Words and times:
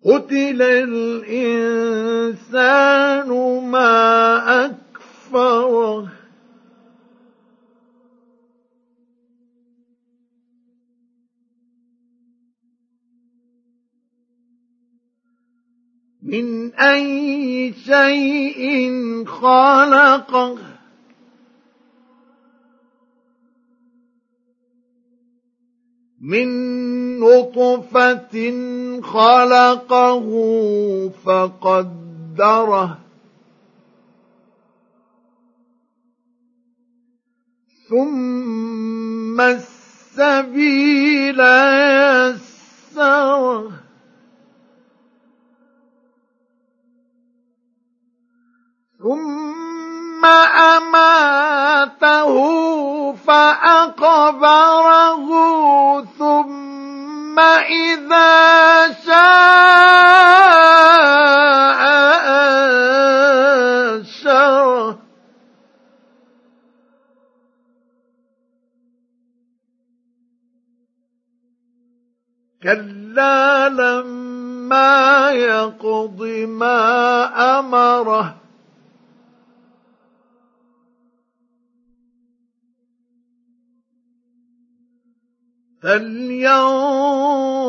قتل 0.03 0.61
الإنسان 0.61 1.69
ما 3.71 4.65
أكفره 4.65 6.11
من 16.25 16.73
أي 16.73 17.73
شيء 17.73 18.65
خلقه 19.25 20.57
من 26.21 27.04
نطفة 27.19 28.35
خلقه 29.01 30.29
فقدره 31.25 32.97
ثم 37.89 39.41
السبيل 39.41 41.39
يسره 42.95 43.71
ثم 48.99 50.25
أماته 50.75 52.35
فأقبره 53.13 54.75
إذا 57.95 58.93
شاء 59.05 60.35
أنشره 63.95 64.99
كلا 72.63 73.69
لما 73.69 75.31
يقض 75.31 76.23
ما 76.47 76.79
أمره. 77.59 78.35
فلينظر 85.81 87.64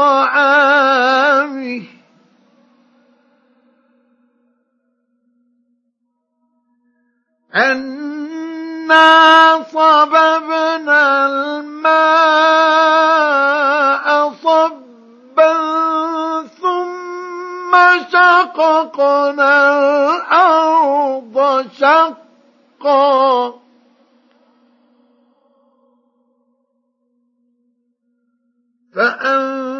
طعامه 0.00 1.82
أنا 7.54 9.08
صببنا 9.62 11.26
الماء 11.26 12.40
صبا 14.42 15.54
ثم 16.46 17.72
شققنا 18.12 19.54
الأرض 20.10 21.36
شقا. 21.72 23.60
حقا 28.96 29.79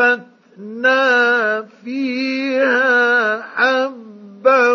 فأنبتنا 0.00 1.62
فيها 1.84 3.42
حبا 3.42 4.72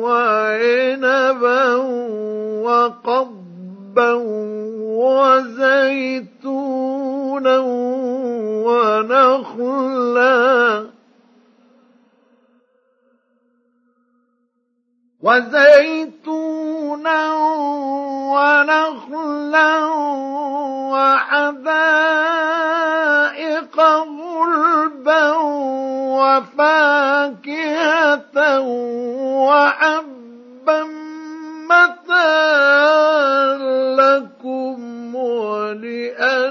وعنبا 0.00 1.74
وقبا 2.64 4.12
وزيتونا 5.00 6.38
ونخلا. 8.66 10.10
وزيتونا 15.22 16.80
ونخلا 18.34 19.84
وحدائق 20.92 21.80
غلبا 24.40 25.32
وفاكهة 27.40 28.60
وحبا 29.40 30.80
متاعا 31.70 33.56
لكم 33.96 35.14
ولأنعامكم 35.14 36.50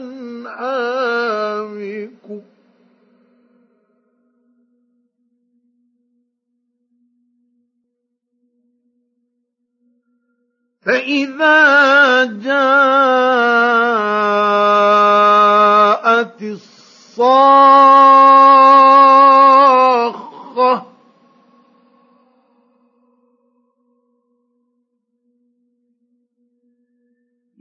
فإذا 10.82 12.26
جاءت 12.26 14.00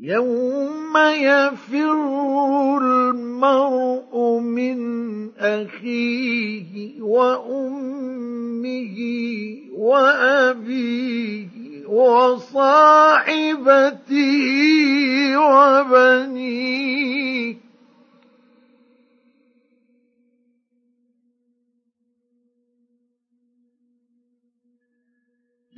يوم 0.08 0.96
يفر 0.96 2.78
المرء 2.81 4.38
من 4.40 4.78
أخيه 5.38 7.02
وأمه 7.02 8.96
وأبيه 9.76 11.49
وصاحبته 11.87 12.49
وبنيه. 15.38 16.88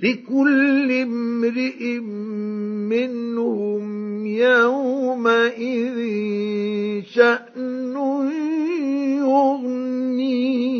لكل 0.02 0.92
امرئ 0.92 1.98
منهم 2.88 3.89
يومئذ 4.40 5.98
شأن 7.04 7.96
يغنيه. 9.18 10.70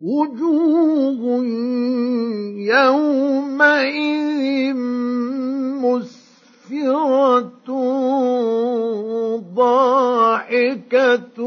وجوه 0.00 1.44
يومئذ 2.56 4.30
مسفرة 5.84 7.68
ضاحكة 9.54 11.38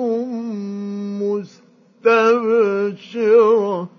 مستبشرة. 2.06 3.90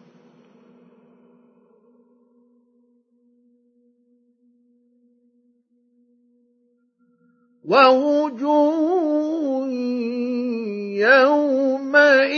ووجوه 7.65 8.85
يومئذ 11.01 12.35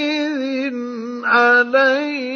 عليها 1.25 2.36